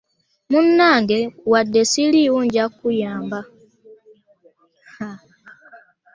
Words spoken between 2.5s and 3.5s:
kukuyamba.